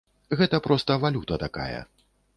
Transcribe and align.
Гэта 0.39 0.59
проста 0.67 0.97
валюта 1.03 1.41
такая. 1.47 1.81